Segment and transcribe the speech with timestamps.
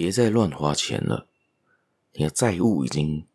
[0.00, 1.26] 别再乱花钱了，
[2.14, 3.26] 你的债务已经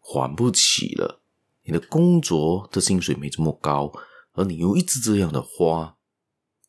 [0.00, 1.20] 还不起了，
[1.62, 3.92] 你的工作的薪水没这么高，
[4.32, 5.94] 而你又一直这样的花，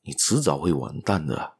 [0.03, 1.53] 你迟早会完蛋的啊。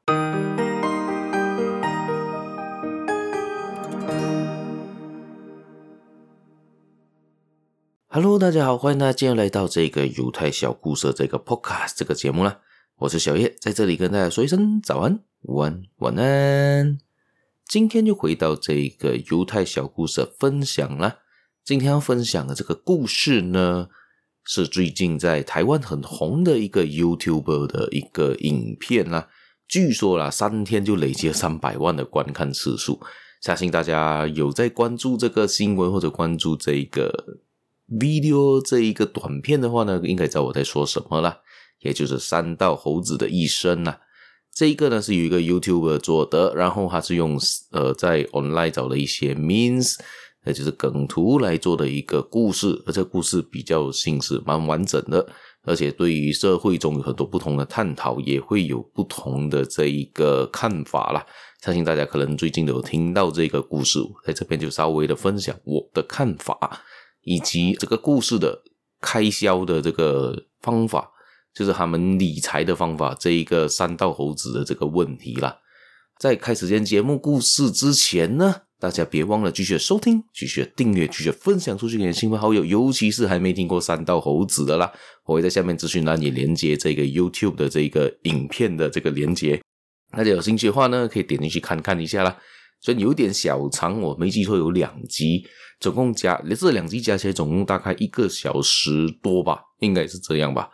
[8.09, 12.59] Hello，大家好，欢迎大家今天来到这个犹太小故事这个 Podcast 这个节目啦。
[12.97, 17.08] 我是小叶，在这里跟大家说一声早安、午安、晚安。
[17.69, 21.19] 今天就回到这个犹太小故事分享啦。
[21.63, 23.89] 今天要分享的这个故事呢，
[24.43, 29.27] 是最近在台湾很红的一个 YouTuber 的一个影片啦。
[29.67, 32.99] 据说啦，三天就累积了三百万的观看次数。
[33.39, 37.37] 相信大家有在关注这个新闻或者关注这个。
[37.87, 41.41] video 这一个短片的话呢，应该知道我在说什么了，
[41.81, 43.97] 也就是三道猴子的一生呐。
[44.59, 47.39] 这一个呢是有一个 YouTuber 做的，然后他是用
[47.71, 49.95] 呃在 online 找了一些 means，
[50.45, 55.25] 也就是梗图来做的一个故事，而这故事比较性是蛮完整的，
[55.63, 61.25] 而且对于社会中有很多不同的探讨，也会有不同的这一个看法啦。
[61.61, 66.81] 相信大家可能最近都有听到这个故事，在这边就稍微的分享我的看法。
[67.21, 68.61] 以及这个故事的
[68.99, 71.09] 开销的这个方法，
[71.53, 75.57] 就是他们理财的方法，这一个三道猴子的这个问题啦。
[76.19, 84.91] 在开始今天节目故事之前呢，大家别忘了继续收听、继续订阅、继续分享出去给亲朋好友，尤其是还没听过三道猴子的啦，
[85.25, 89.61] 我会在下面资讯栏也连接这个 YouTube 的这个影片的这个连接，
[90.11, 92.37] 大家有兴趣的话呢，可以点进去看看一下啦。
[92.81, 95.45] 所以有点小长，我没记错有两集，
[95.79, 100.69] 总共加这两集加起来总共大概一个小时多吧，应该是这样吧。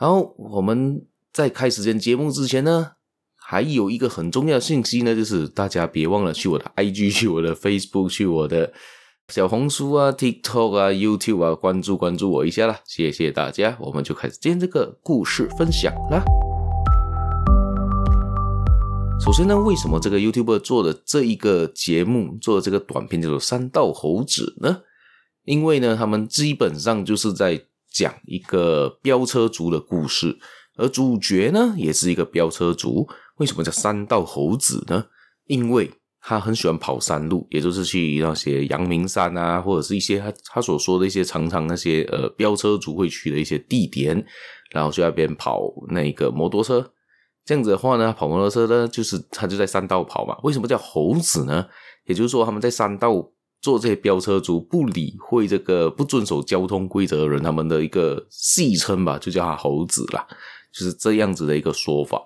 [0.00, 2.92] 然后我们在开始今天节目之前呢，
[3.34, 8.72] 还有一个很重要的信息呢，就是大家别忘了去我的 IG、去我的 Facebook、去我的
[9.26, 13.76] 小红书啊、TikTok 啊、YouTube 啊，关注关注我一下啦，谢谢大家。
[13.80, 16.22] 我们就开始今天这个故事分享啦。
[19.20, 24.82] 首先呢，为什么这个 YouTuber 做的这一个节目，做的这个短片叫做《三道猴子》呢？
[25.44, 30.38] 因为呢，他们基本上就是在讲一个飙车族的故事，
[30.76, 33.08] 而主角呢，也是一个飙车族。
[33.36, 35.06] 为什么叫山道猴子呢？
[35.46, 35.90] 因为
[36.20, 44.24] 他很喜欢跑山路，也就是去那些阳明山啊，或者是一些他他所说的一些常常那些呃飙车族会去的一些地点，
[44.70, 46.92] 然后去那边跑那个摩托车。
[47.44, 50.36] 这样子的话呢，跑摩托车呢，就是他就在山道跑嘛。
[50.42, 51.66] 为什么叫猴子呢？
[52.04, 53.14] 也就是说，他们在山道
[53.60, 60.26] 做这些飙车族，不理会这个不遵守交通规则的人，他们的一个戏称吧，就叫他猴子啦，
[60.72, 62.22] 就是这样子的一个说法。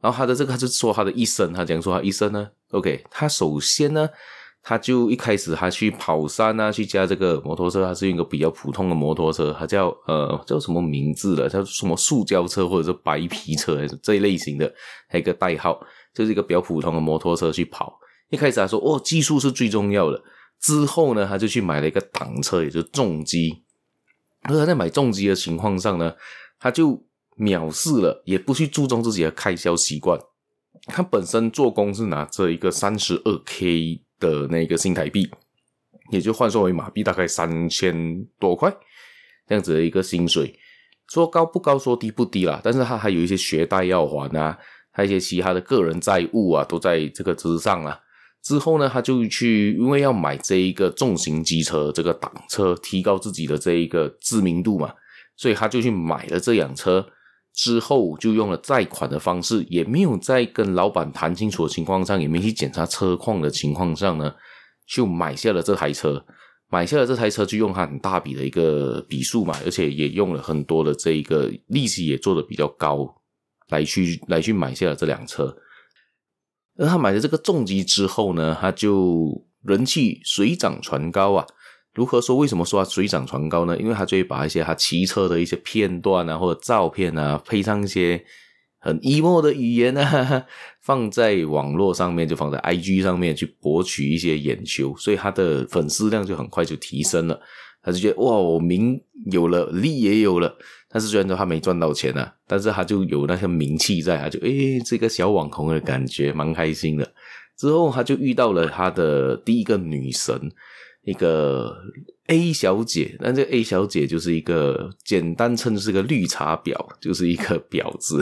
[0.00, 4.08] 然后他的这个，他就说他的一生，他讲说他一生呢，OK，他首先呢。
[4.68, 11.48] 他就一开始他去跑山啊，去驾这个摩托车，他是用一个比较普通的摩托车，他叫呃叫什么名字了？
[11.48, 14.66] 叫什么塑胶车或者是白皮车这一类型的，
[15.08, 15.80] 还有一个代号，
[16.12, 17.96] 就是一个比较普通的摩托车去跑。
[18.30, 20.20] 一开始他说哦，技术是最重要的。
[20.60, 23.62] 之后呢，他就去买了一个挡车，也就是重机。
[24.42, 26.14] 而他在买重机的情况上呢，
[26.58, 27.04] 他就
[27.38, 30.18] 藐视了，也不去注重自己的开销习惯。
[30.86, 34.02] 他本身做工是拿着一个三十二 K。
[34.18, 35.30] 的那个新台币，
[36.10, 38.74] 也就换算为马币，大概三千多块
[39.46, 40.58] 这样子的一个薪水，
[41.06, 42.58] 说高不高，说低不低啦。
[42.64, 44.58] 但是他还有一些学贷要还啊，
[44.90, 48.00] 还有一些其他的个人债务啊，都在这个之上啊。
[48.46, 54.94] 之后呢，他就去，因为要买这一个重型机车，这个挡车，提高自己的这一个知名度嘛，
[55.36, 57.04] 所以他就去买了这辆车。
[57.52, 64.32] 之后就用了贷款的方式，也没有在跟老板谈清楚的情况下，也没去检查车况的情况下呢，
[64.86, 66.24] 就买下了这台车。
[66.68, 73.12] 买下了这台车，就用它很大笔的一个笔数嘛，而且也用了很多的这一个利息也做得比较高，
[73.70, 75.56] 来去来去买下了这辆车。
[76.78, 81.46] 而他买了这个重机之后呢，他就人气水涨船高啊。
[81.94, 82.36] 如何说？
[82.36, 83.74] 为什么说他水涨船高呢？
[83.78, 88.22] 因为他就会把一些他骑车的一些片段啊，或者照片啊，配上一些
[88.78, 90.44] 很 emo 的语言啊，
[90.84, 97.40] 放在网络上面，就放在 IG 上面去博取一些眼球，所以他的粉丝量就很快就提升了。
[97.86, 99.00] 他就觉得哇，我名
[99.30, 100.54] 有了，利也有了。
[100.90, 107.12] 但是虽然说他没赚到钱啊，但是他就有那些名气在，他就诶，这个小网红的感觉蛮开心的。
[107.56, 110.50] 之后他就遇到了他的第一个女神。
[111.04, 111.72] 一个
[112.26, 118.20] A 小姐，但这个 A 小姐就是一个简单称是个绿茶婊，就是一个婊子，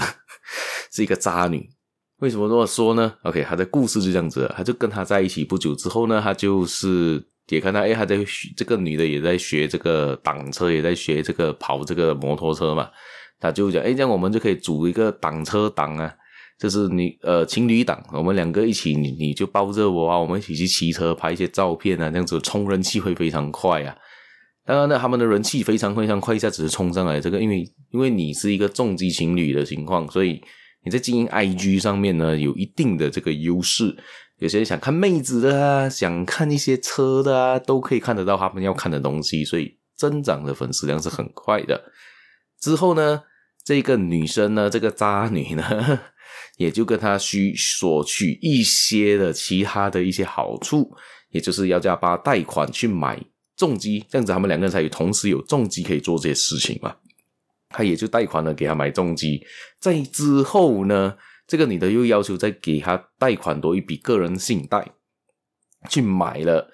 [0.92, 1.66] 是一个渣女。
[2.18, 12.88] 为什么这么说呢？OK，他的故事就这样子，他就跟他在一起不久之后呢，他就是也看到，哎，他在学这个女的也在学这个挡车，也在学这个跑这个摩托车嘛。
[13.38, 16.10] 他就讲，哎，这样我们就可以组一个挡车党啊，
[16.58, 23.94] 就是你呃情侣档，我们两个一起，你你就抱着我啊，我们一起去骑车拍一些照片啊，这样子冲人气会非常快啊。
[24.64, 27.20] 当然呢，他们的人气非常非常快，一下子冲上来。
[27.20, 30.40] 这个因为因为你是一个重机情侣的情况，所以
[30.82, 33.94] 你在经营 IG 上面呢，有一定的这个优势。
[34.44, 41.82] 有些人想看妹子的啊，想看一些车的啊，都可以看得到他们要看的东西，所以增长的粉丝量是很快的。
[42.60, 43.22] 之后呢，
[43.64, 45.98] 这个女生呢，这个渣女呢，
[46.58, 50.94] 也就跟他需索取一些的其他的一些好处，
[51.30, 53.18] 也就是要叫他贷款去买。
[53.56, 56.94] 重机这样子，他们两个人才有同时有重机可以做这些事情嘛？
[57.70, 59.42] 他也就贷款了给他买重机。
[59.80, 64.92] 在之后呢，这个女的又要求再给他贷款多一笔个人信贷，
[65.88, 66.68] 去买了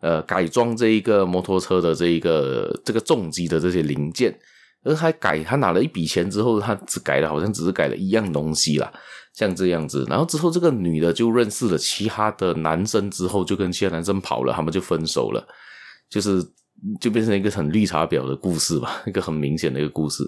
[0.00, 4.38] 呃改装这一个摩托车的这一个这个重机的这些零件。
[4.82, 8.90] 而还改，他拿了一笔钱之后，他只改了好像只是改了一样东西啦，
[9.34, 10.06] 像这样子。
[10.08, 15.46] 然后之后这个女的就认识了其他的男生，之后就跟其他男生跑了，他们就分手了。
[16.08, 16.42] 就是
[17.00, 20.22] 就变成一个很绿茶婊的故事吧，一个很明显的一个故事。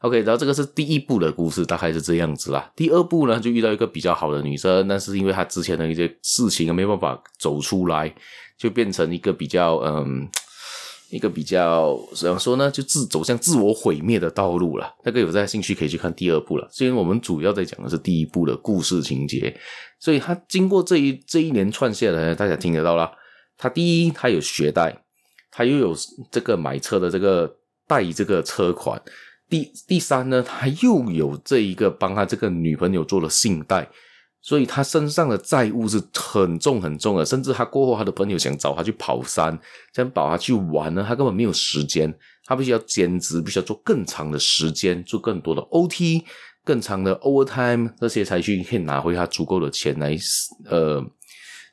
[0.00, 2.70] OK，然后这个是第一部的故事，大概是这样子啦。
[2.76, 8.14] 第二部呢，就遇到一个比较好的女生，但是因为她之前的一些事情没办法走出来，
[8.58, 10.28] 就变成一个比较嗯，
[11.10, 14.94] 一个比较怎样说呢，就自走向自我毁灭的道路了。
[15.04, 16.68] 那个有在兴趣可以去看第二部了。
[16.70, 19.58] 虽然我们主要在讲的是第一部的故事情节，
[19.98, 23.10] 所以他经过这一这一连串下来，大家听得到啦。
[23.56, 25.02] 他第一，他有学贷。
[25.56, 25.96] 他又有
[26.30, 27.50] 这个买车的这个
[27.86, 29.00] 贷这个车款，
[29.48, 33.88] 第第三呢，他又有这一个帮他这个女朋友做了信贷，
[34.42, 39.58] 所以他身上的债务是很重很重的，甚至他过后他的朋友想找他去跑山，
[39.94, 42.14] 想找他去玩呢，他根本没有时间，
[42.44, 46.22] 他必须要兼职，必须要做更长的时间，做更多的 OT，
[46.66, 50.14] 更长的 overtime，这些才去可以拿回他足够的钱来，
[50.66, 51.02] 呃，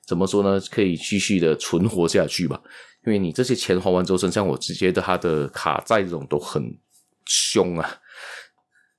[0.08, 0.58] 怎么说呢？
[0.72, 2.62] 可以继续的存活下去吧。
[3.06, 6.78] 因为你这些钱还完之后，像我直接的他的卡债这种都很
[7.26, 7.98] 凶啊，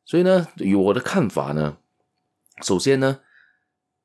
[0.05, 1.79] 所以呢，以我的看法呢，
[2.63, 3.21] 首先呢，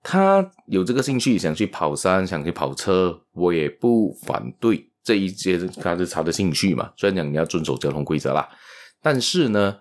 [0.02, 6.94] 他有这个兴趣想去跑山，想去跑车，我也不反对这一些，他是他的兴趣嘛。
[6.96, 8.48] 虽然讲你要遵守交通规则啦，
[9.02, 9.80] 但是呢，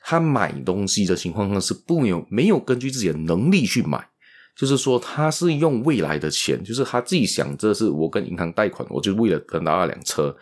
[0.00, 4.08] 他买东西的情况呢是不有没有根据自己的能力去买。
[4.58, 10.36] 就是说，他是用未来的钱，就是他自己想这是我跟银行贷款，我就为了得到那辆车，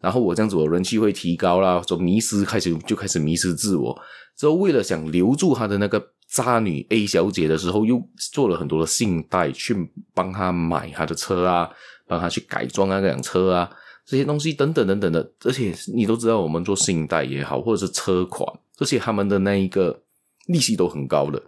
[0.00, 3.96] 然后我这样子，我人气会提高啦，从迷失开始就开始迷失自我，
[4.36, 9.76] 之后为了想留住他的那个渣女 A 小姐的时候，又做了很多的信贷去
[10.12, 11.70] 帮他买他的车啊，
[12.08, 13.70] 帮他去改装那辆车啊，
[14.04, 18.44] 这些东西等等等等的，而且你都知道，我们做信贷也好，或者是车款，
[18.76, 20.02] 这些他们的那一个
[20.46, 21.40] 利息都很高的。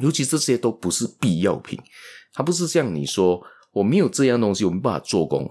[0.00, 1.78] 尤其这些都不是必要品，
[2.32, 3.42] 它不是像你说
[3.72, 5.48] 我没有这样东西，我没办法做工。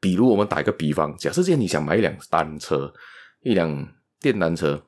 [0.00, 2.92] 比如我们打一个比方，假设今天你想买一辆单车、
[3.42, 3.88] 一辆
[4.20, 4.82] 电单车、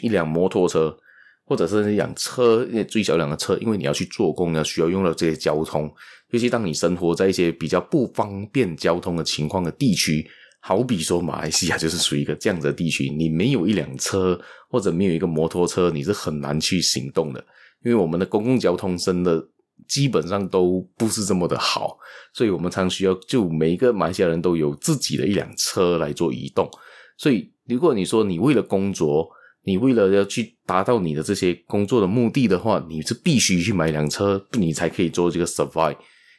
[0.00, 0.96] 一辆摩托车，
[1.44, 5.92] 或者是一辆车，最小两个车，因为你要去做工，要需要用到这些交通。
[6.30, 10.24] 尤其当你生活在一些比较不方便交通的情况的地区，
[10.60, 17.44] 好比说马来西亚就是属于一个这样子的地区，你没有一辆车或者没有一个摩托车，你是很难去行动的。
[17.84, 19.44] 因为我们的公共交通真的
[19.88, 21.98] 基本上都不是这么的好，
[22.32, 26.70] 所以我们常需要就每一个马来西亚人都有自己的一辆车来做移动。
[27.18, 29.28] 所以如果你说你为了工作，
[29.64, 35.96] 你为了要去达到你的这些工作的目的的话，你是必须去买辆车，你才可以做这个 survive，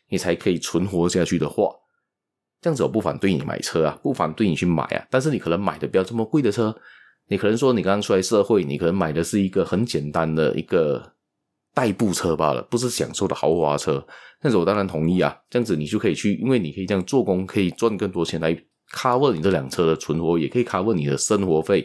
[0.10, 1.70] 你才可以存活下去的话，
[2.62, 6.76] 这样子我不反对你买车啊，不反对你去买啊，但是你可能买的不要这么贵的车，
[7.28, 11.12] 你可能说你刚刚出来社会，你可能买的是一个很简单的一个。
[11.74, 14.06] 代步车罢了，不是享受的豪华车。
[14.42, 18.54] 但是我当然同意啊，这样子你就可以去，因为你可以这样做工，可以赚更多钱来
[18.92, 21.82] cover 你这辆车的存活，也可以 cover 你的生活费。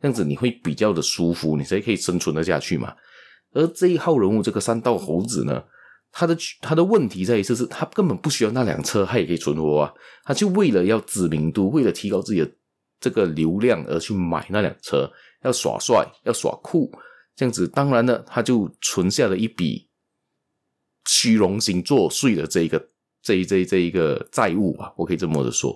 [0.00, 2.94] 这样子你会比较的舒服，你才可以生存得下去嘛。
[3.52, 5.62] 而这一号人物这个三道猴子呢，
[6.10, 9.92] 他的他的问题在于，就是他根本不需要那辆车，他也可以存活啊。
[10.24, 12.50] 他就为了要知名度，为了提高自己的
[12.98, 15.10] 这个流量而去买那辆车，
[15.42, 16.90] 要耍帅，要耍酷。
[17.40, 19.88] 这样子，当然了，他就存下了一笔
[21.06, 22.90] 虚荣心作祟的这一个、
[23.22, 25.74] 这一、这一、这一个债务吧，我可以这么的说。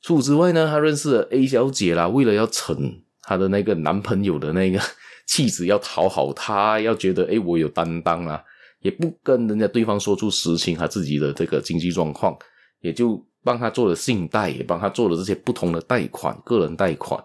[0.00, 4.80] 除此之外呢，他认识了 A 小姐啦，为了要逞她的那个男朋友的那个
[5.26, 8.40] 气质要讨好他，要觉得诶我有担当啊，
[8.82, 12.38] 也不跟人家对方说出实情，他自己的这个经济状况，
[12.80, 17.20] 也就帮他做了信贷，也帮他做了这些不同的贷款，个人贷款，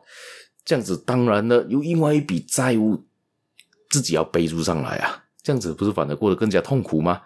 [0.65, 3.03] 这样子当然呢，有另外一笔债务
[3.95, 7.21] 自己要背出上来啊，这样子不是反而过得更加痛苦吗？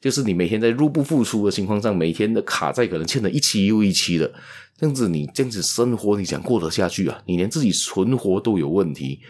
[0.00, 4.26] 就是你每天在入不敷出的情况下，每天的卡债可能欠了一期又一期的，
[4.78, 7.20] 这样子你这样子生活，你想过得下去啊？
[7.26, 9.20] 你连自己存活都有问题，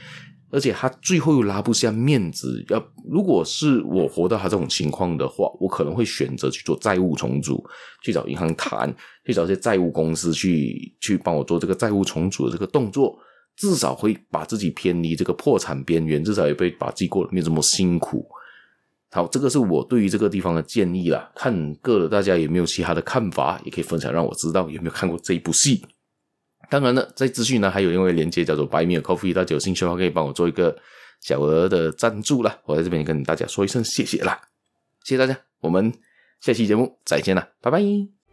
[0.50, 2.64] 而且他最后又拉不下面子。
[2.68, 7.64] 要如果是我活到他这种情况的话，我可能会选择去做债务重组，
[8.04, 8.94] 去找银行谈，
[9.26, 13.18] 去找一些债务公司去去帮我做这个债务重组的这个动作，
[13.56, 18.28] 至少会把自己偏离这个破产边缘，至少也不会把自己过得没这么辛苦。
[19.10, 21.30] 好，这个是我对于这个地方的建议啦。
[21.36, 25.84] 看个人大家有没有其他的看法，也可以分享让我知道有没有看过这一部戏。
[26.68, 30.76] 当然了，在资讯呢还有另外一个连接叫做 Buy Me a Coffee，大家有兴趣的话可以帮我做一个
[31.20, 32.58] 小额的赞助啦。
[32.64, 34.40] 我在这边跟大家说一声谢谢啦，
[35.04, 35.92] 谢谢大家，我们
[36.40, 38.23] 下期节目再见啦，拜拜。